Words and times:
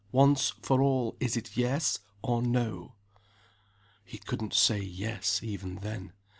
Once 0.11 0.49
for 0.63 0.81
all, 0.81 1.15
is 1.19 1.37
it 1.37 1.55
Yes, 1.55 1.99
or 2.23 2.41
No?" 2.41 2.95
He 4.03 4.17
couldn't 4.17 4.55
say 4.55 4.79
"Yes," 4.81 5.41
even 5.43 5.75
then. 5.75 6.11